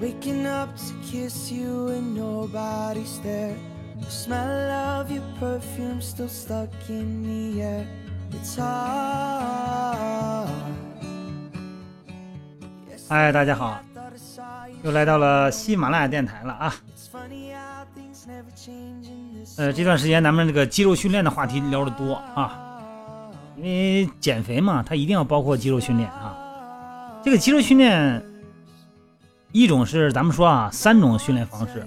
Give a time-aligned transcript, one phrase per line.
[0.00, 3.54] Waking up to kiss you and nobody's there.
[4.00, 7.84] The smell of your perfume still stuck in the air.
[8.32, 10.48] It's hard.
[13.10, 13.78] 嗨，大家好.
[14.82, 16.74] 又来到了喜马拉雅电台了啊。
[19.58, 22.58] 呃，这段时间咱们这个肌肉训练的话题聊得多啊，
[23.58, 26.34] 因为减肥嘛，它一定要包括肌肉训练啊。
[27.22, 28.24] 这个肌肉训练，
[29.52, 31.84] 一种是咱们说啊，三种训练方式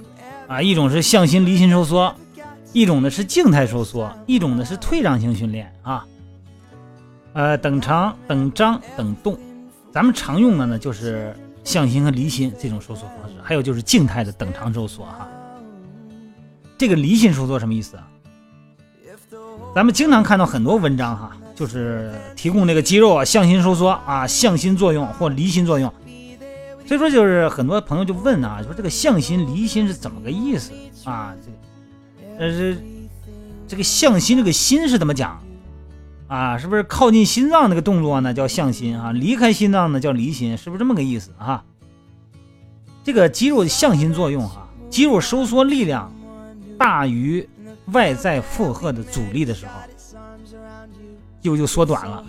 [0.48, 2.13] 啊，一种是向心离心收缩，
[2.73, 6.05] 一种呢是静态收缩，一种呢是退让型训练啊。
[7.34, 9.38] 呃，等长、等张、等动，
[9.91, 15.27] 咱们常用的呢就是向心和离心这种收缩方式，还有就是静态的等长收缩哈。
[16.77, 18.08] 这个离心收缩什么意思啊？
[19.73, 25.91] 咱们经常看到很多文章哈，就是提供这个肌肉啊向心收缩啊向心作用或离心作用。
[26.86, 30.72] 所以说就是很多朋友就问啊，说这个向心离心是怎么个意思
[31.06, 31.34] 啊？
[31.42, 32.78] 这个呃这
[33.70, 35.42] 这个向心这个心是怎么讲
[36.28, 36.58] 啊？
[36.58, 39.12] 是不是靠近心脏那个动作呢叫向心啊？
[39.12, 41.64] 离开心脏呢叫离心，是不是这么个意思啊？
[43.03, 46.14] 这个肌肉向心作用哈、肌肉收缩力量
[46.78, 47.47] 大于
[47.88, 49.72] 外在负荷的阻力的时候，
[51.42, 52.23] 肌肉就缩短了。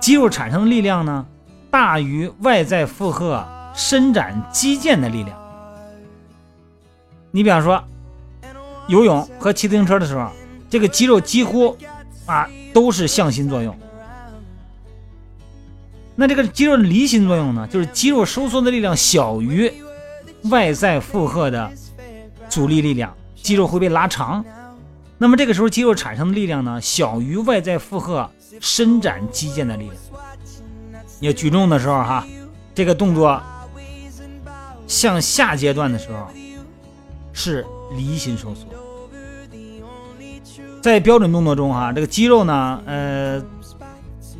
[0.00, 1.26] 肌肉产生的力量呢，
[1.70, 5.38] 大于外在负荷伸展肌腱的力量。
[7.30, 7.82] 你比方说，
[8.86, 10.30] 游泳和骑自行车的时候，
[10.70, 11.76] 这个肌肉几乎
[12.26, 13.76] 啊都是向心作用。
[16.16, 19.72] 那这个肌肉的离心作用呢，就是肌肉收缩的力量小于
[20.44, 21.72] 外在负荷的
[22.48, 24.44] 阻力力量，肌肉会被拉长。
[25.18, 29.96] 那么这个时候肌肉产生的力量呢，小于外在负荷伸展肌腱的力量。
[31.18, 32.24] 你举重的时候哈，
[32.74, 33.42] 这个动作
[34.86, 36.28] 向下阶段的时候
[37.32, 37.64] 是
[37.96, 38.66] 离心收缩。
[40.82, 43.42] 在标准动作中哈，这个肌肉呢，呃，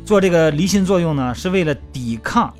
[0.05, 2.53] 做这个离心作用呢，是为了抵抗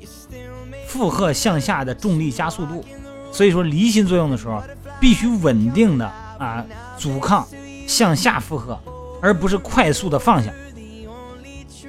[0.86, 2.84] 负荷向下的重力加速度。
[3.30, 4.62] 所以说离心作用的时候，
[4.98, 6.06] 必须稳定的
[6.38, 6.64] 啊
[6.98, 7.46] 阻抗
[7.86, 8.76] 向下负荷，
[9.22, 10.50] 而不是快速的放下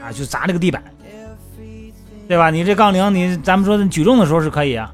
[0.03, 0.83] 啊，就砸这个地板，
[2.27, 2.51] 对吧？
[2.51, 4.93] 你这杠铃，你咱们说举重的时候是可以啊，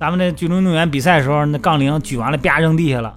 [0.00, 3.16] 咱们那举重运动员比赛的时候，那杠铃举完了啪扔地下了，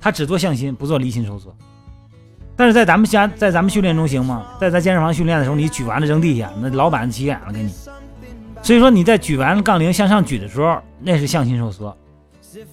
[0.00, 1.54] 他只做向心，不做离心收缩。
[2.54, 4.46] 但是在咱们家，在咱们训练中行吗？
[4.60, 7.72] 在咱健身房训练的时候，你举完了扔地下，那老板急眼了给你。
[8.62, 11.96] 所以说你在举完杠铃向上举的时候，那是向心收缩。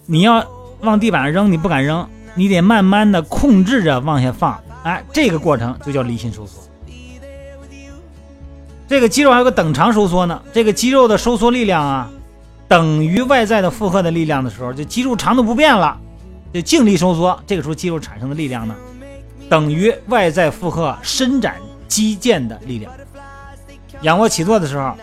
[0.05, 0.45] 你要
[0.81, 6.61] 往地板上扔，你不敢扔，你得慢慢的控制着往下放，哎，这个过程就叫离心收缩。
[8.87, 12.09] 这个肌肉还有个等长收缩呢，这个肌肉的收缩力量啊，
[12.73, 15.95] 等于外在的负荷的力量的时候，就肌肉长度不变了，
[16.51, 18.73] 就静力收缩，这个时候肌肉产生的力量呢，
[19.47, 21.57] 等于外在负荷伸展
[21.87, 22.91] 肌腱的力量。
[24.01, 24.95] 仰卧起坐的时候。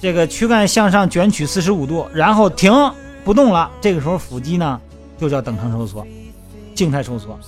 [0.00, 2.72] 这个躯干向上卷曲四十五度，然后停
[3.24, 3.70] 不动了。
[3.80, 4.80] 这个时候腹肌呢
[5.18, 6.04] 就叫等长收缩，
[6.74, 7.38] 静态收缩。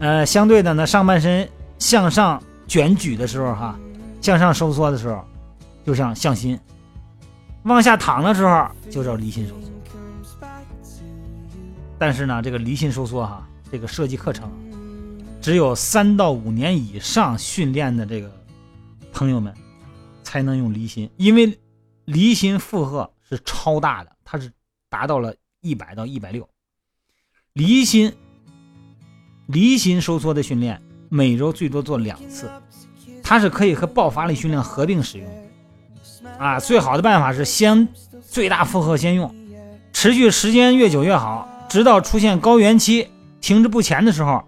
[0.00, 1.48] 呃，相对的呢，上半身
[1.78, 3.76] 向上卷举的时候哈，
[4.20, 5.20] 向上收缩的时候，
[5.84, 6.56] 就像向心；
[7.68, 9.70] 往下躺的时候就叫离心收缩。
[11.98, 14.50] 但是呢，这个离心收缩哈，这个设计课程
[15.40, 18.30] 只有三到五年以上训练的这个
[19.12, 19.54] 朋友们。
[20.24, 21.58] 才能用离心，因为
[22.04, 24.52] 离心负荷是超大的，它是
[24.90, 26.46] 达到了一百到一百六。
[27.54, 28.14] 离心
[29.46, 32.50] 离心收缩的训练，每周最多做两次，
[33.22, 35.47] 它是可以和爆发力训练合并使用。
[36.38, 37.88] 啊，最好的办法是先
[38.30, 39.34] 最大负荷先用，
[39.92, 43.08] 持续时间越久越好，直到出现高原期
[43.40, 44.42] 停滞不前的时候，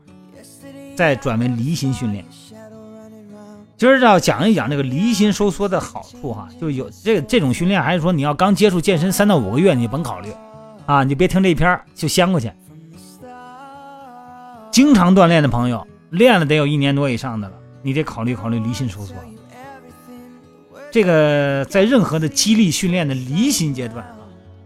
[0.96, 2.24] 再转为离心训练。
[3.76, 10.28] 今儿要讲一讲这个离心收缩的好处哈，就有这这种训练，还是说你要刚接触健身三到五个月，你甭考虑
[10.86, 12.52] 啊，你别听这一篇就先过去。
[14.70, 19.14] 经常锻炼的朋友，练了得有一年多以上的了，你得考虑考虑离心收缩。
[20.90, 24.16] 这个在任何的肌力训练的离心阶段啊，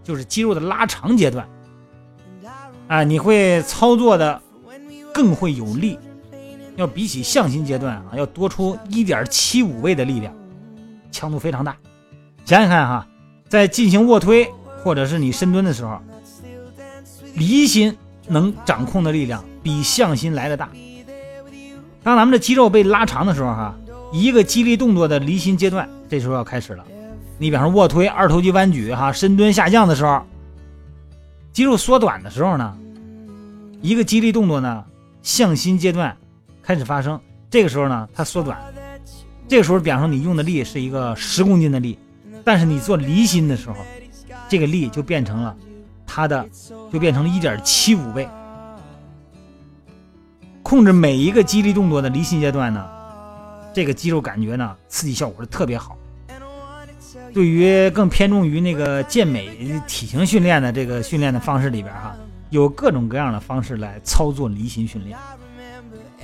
[0.03, 1.47] 就是肌肉的拉长阶段
[2.89, 4.41] 啊，你会操作的
[5.13, 5.99] 更会有力。
[6.77, 10.35] 要比起向心阶段啊，要多出一点七五倍的力量，
[11.13, 11.77] 强度非常大。
[12.45, 13.07] 想想看哈，
[13.49, 14.51] 在进行卧推
[14.83, 16.01] 或者是你深蹲的时候，
[17.35, 17.97] 离心
[18.27, 20.69] 能掌控的力量比向心来的大。
[22.03, 23.77] 当咱们的肌肉被拉长的时候哈，
[24.15, 26.85] 一个肌力动作的离心阶段，这时候要开始了。
[27.37, 30.23] 你比方说卧推、二头肌弯举、哈深蹲下降的时候，
[31.53, 32.79] 肌肉缩短的时候呢，
[33.83, 34.85] 一个肌力动作呢
[35.21, 36.17] 向心阶段
[36.63, 37.21] 开始发生，
[37.51, 38.57] 这个时候呢它缩短，
[39.49, 41.99] 这个时候比方说你用的力是一个十公斤的力，
[42.45, 43.75] 但是你做离心的时候，
[44.49, 45.57] 这个力就变成了
[46.07, 46.47] 它的
[46.93, 48.29] 就变成了一点七五倍。
[50.63, 52.87] 控制每一个肌力动作的离心阶段呢，
[53.75, 55.99] 这个肌肉感觉呢刺激效果是特别好。
[57.33, 62.15] 对于更偏重于那个健美体型训练的这个训练的方式里边哈，
[62.51, 65.19] 有各种各样的方式来操作离心训练。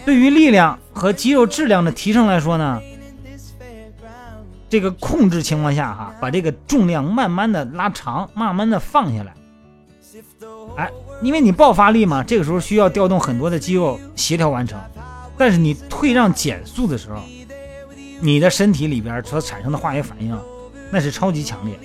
[0.05, 2.81] 对于力量和肌肉质量的提升来说呢，
[4.69, 9.35] 这个控制情况下哈，把这个重量慢慢的拉长，慢慢的放下来。
[10.77, 10.89] 哎，
[11.23, 14.79] 因为你爆发力嘛，这个时候需要调动很多的肌肉协调完成。
[15.37, 17.21] 但是你退让减速的时候，
[18.21, 20.39] 你的身体里边所产生的化学反应。
[20.93, 21.79] 那是超级强烈，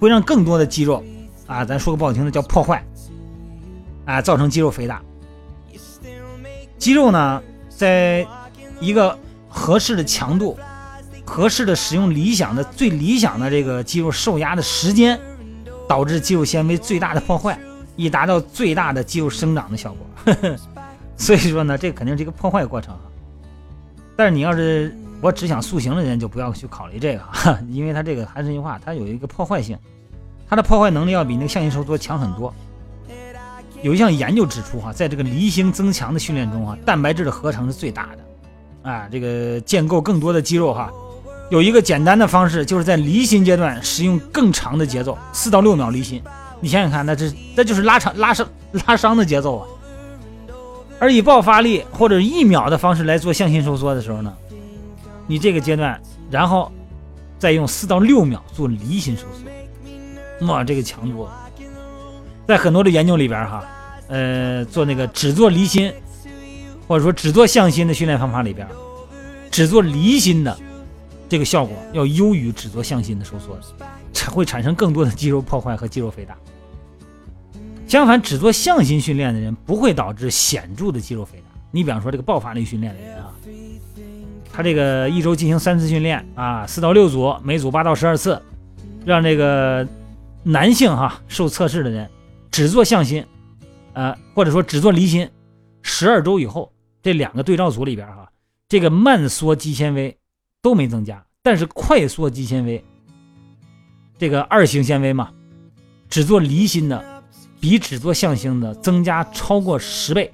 [0.00, 1.04] 会让更多的肌肉
[1.46, 2.84] 啊，咱说个不好听的叫破坏，
[4.04, 5.00] 啊，造成肌肉肥大。
[6.78, 8.26] 肌肉呢，在
[8.80, 9.16] 一个
[9.48, 10.58] 合适的强度、
[11.24, 15.16] 合适的使用理想的最理想的这个肌肉受压的时间，
[15.88, 17.56] 导致肌肉纤维最大的破坏，
[17.94, 20.34] 以达到最大的肌肉生长的效果。
[21.16, 22.98] 所以说呢，这肯定是一个破坏过程。
[24.16, 24.92] 但是你要是。
[25.22, 27.22] 我只想塑形的人就不要去考虑这个，
[27.70, 29.78] 因为它这个还是那句话，它有一个破坏性，
[30.48, 32.52] 它的破坏能力要比那个向心收缩强很多。
[33.82, 40.92] 有一项研究指出，哈，在这个离心增强的训练中，哈，蛋白质的合成是最大的，啊，这个建构更多的肌肉，哈，
[41.50, 46.20] 有一个简单的方式，就是在离心阶段使用更长的节奏，四到六秒离心。
[46.60, 48.46] 你想想看，那这那就是拉长拉伤
[48.86, 49.66] 拉伤的节奏啊。
[50.98, 54.32] 而以爆发力或者一秒的方式来做向心收缩的时候呢？
[55.26, 56.70] 你这个阶段，然后
[57.38, 61.28] 再用四到六秒做离心收缩，哇，这个强度，
[62.46, 63.64] 在很多的研究里边哈，
[64.08, 65.92] 呃，做那个只做离心，
[66.86, 68.66] 或者说只做向心的训练方法里边，
[69.50, 70.58] 只做离心的
[71.28, 73.58] 这个效果要优于只做向心的收缩，
[74.12, 76.36] 才会产生更多的肌肉破坏和肌肉肥大。
[77.86, 81.44] 相反，只做向心训练的人不会导致显著的肌肉肥大。
[81.70, 83.32] 你比方说这个爆发力训练的人啊。
[84.52, 88.40] 他这个一周进行三次训练啊，四到六组，每组八到十二次，
[89.06, 89.86] 让这个
[90.42, 92.08] 男性哈受测试的人
[92.50, 93.24] 只做向心，
[93.94, 95.28] 呃或者说只做离心，
[95.82, 96.70] 十二周以后，
[97.02, 98.30] 这两个对照组里边哈，
[98.68, 100.14] 这个慢缩肌纤维
[100.60, 102.84] 都没增加，但是快缩肌纤维，
[104.18, 105.30] 这个二型纤维嘛，
[106.10, 107.22] 只做离心的
[107.58, 110.30] 比只做向心的增加超过十倍。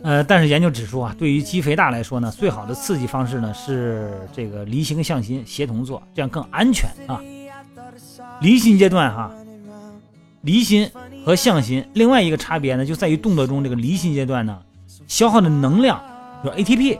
[0.00, 7.20] 呃，但是研究指出啊，对于肌肥大来说呢，最好的刺激方式呢是这个离心向心协同做，这样更安全啊。
[8.40, 9.32] 离心阶段哈，
[10.42, 10.88] 离心
[11.24, 14.56] 和向心另外一个差别呢，就在于动作中这个离心阶段呢，
[15.08, 16.00] 消耗的能量，
[16.44, 16.98] 就 ATP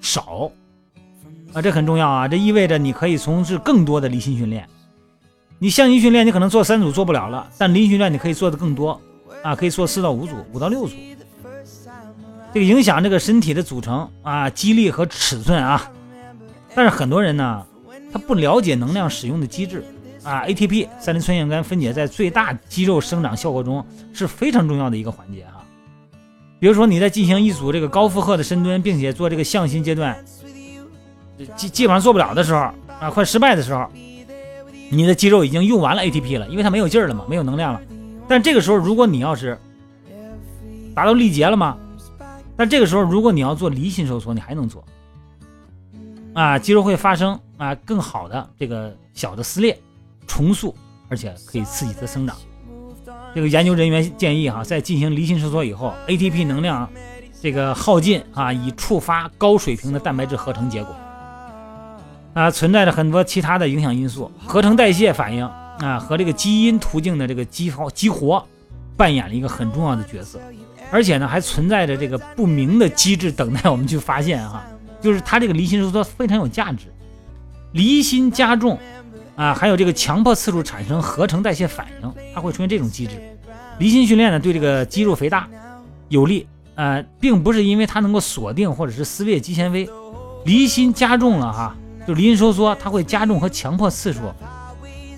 [0.00, 0.50] 少
[1.52, 4.68] 啊，这很重要啊，这意味着你可以从事更多的离心训练。
[5.60, 9.00] 你向心训练你可能做三组做不了了，但离心训练你可以做的更多
[9.42, 10.96] 啊，可以做四到五组，五到六组。
[12.52, 15.90] 这个影响这个身体的组成啊，肌力和尺寸啊，
[16.74, 17.64] 但是很多人呢，
[18.12, 19.84] 他不了解能量使用的机制
[20.24, 25.62] 啊，ATP 三磷酸腺苷分解在最大肌肉生长效果中是非常重要的一个环节哈。
[26.58, 30.16] 比如说你在进行一组这个高负荷的深蹲，并且做这个向心阶段，
[31.54, 32.60] 基基本上做不了的时候
[32.98, 33.86] 啊，快失败的时候，
[34.90, 37.80] 你的肌肉已经用完了 ATP 了，因为它没有劲儿了嘛，没有能量了。
[38.26, 39.56] 但这个时候，如果你要是
[40.94, 41.76] 达到力竭了嘛？
[42.58, 44.84] 但这个时候，如果你要做离心收缩，你还能做
[46.34, 49.78] 啊，肌肉会发生啊更好的这个小的撕裂、
[50.26, 50.74] 重塑，
[51.08, 52.36] 而且可以刺激它生长。
[53.32, 56.90] 这个研究人员建议哈，在进行离心收缩以后，ATP 能量
[57.40, 60.96] 这个耗尽啊，以触发高水平的蛋白质合成结果
[62.34, 65.46] 啊，存在着很多其他的影响因素，合成代谢反应
[65.78, 68.44] 啊和这个基因途径的这个激活激活
[68.96, 70.40] 扮演了一个很重要的角色。
[70.90, 74.64] 而且呢，还存在着这个不明的机制等待我们去发现哈，
[75.00, 76.86] 就是它这个离心收缩非常有价值，
[77.72, 78.78] 离心加重
[79.36, 83.12] 啊，还有这个强迫次数产生合成代谢反应，它会出现这种机制。
[83.78, 85.48] 离心训练呢，对这个肌肉肥大
[86.08, 89.88] 有利啊，并不是因为它能够锁定或者是撕裂肌纤维，
[90.44, 91.76] 离心加重了哈，
[92.06, 94.20] 就离心收缩它会加重和强迫次数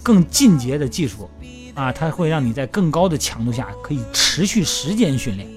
[0.03, 1.31] 更进阶的技术
[1.75, 5.49] 啊，它会让你在更高的强度下可以持续时间训练。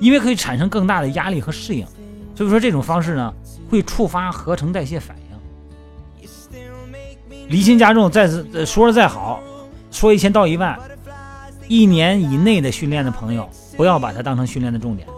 [0.00, 1.86] 因为可以产生更大的压力和适应，
[2.34, 3.32] 所以说这种方式呢
[3.70, 5.16] 会触发合成代谢反
[6.20, 6.28] 应，
[7.48, 9.42] 离心加重，再次说的再好，
[9.90, 10.78] 说一千道一万，
[11.68, 15.08] 一年以内的训练的朋友，不要把它当成训练的重点，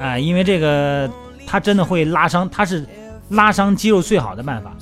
[0.00, 1.10] 哎，因为这个
[1.46, 2.86] 它真的会拉伤，它是
[3.30, 4.72] 拉伤肌肉最好的办法。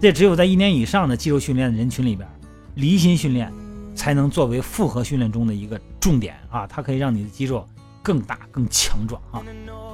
[0.00, 2.26] 这只有在一年以上的肌肉训练的人群里边，
[2.74, 3.52] 离心训练
[3.94, 6.66] 才能作为复合训练中的一个重点啊！
[6.66, 7.68] 它可以让你的肌肉
[8.02, 9.42] 更大、更强壮啊！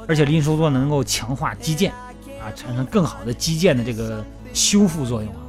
[0.09, 1.91] 而且林收缩能够强化肌腱
[2.41, 5.41] 啊，产生更好的肌腱的这个修复作用啊！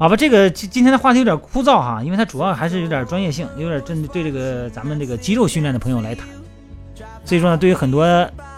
[0.00, 6.26] 好吧，这个今今天的话题有点枯燥哈，因为它主要还是有点专业性，有点针对这个咱们这个肌肉训练的朋友来谈。
[7.24, 8.02] 所以说呢，对于很多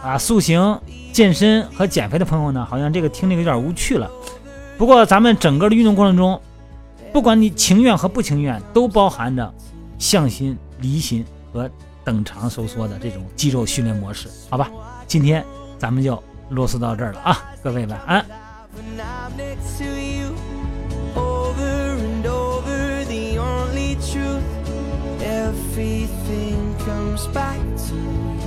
[0.02, 0.78] 啊塑形、
[1.12, 4.08] 健身和减肥的朋友呢，好像这个听着有点无趣了。
[4.78, 6.40] 不过，咱们整个的运动过程中，
[7.12, 9.52] 不管你情愿和不情愿，都包含着
[9.98, 11.68] 向心、离心和
[12.04, 14.70] 等长收缩的这种肌肉训练模式，好吧？
[15.06, 15.44] 今天
[15.78, 18.24] 咱们就啰嗦到这儿了啊，各位晚安。
[25.22, 28.39] Everything comes back to you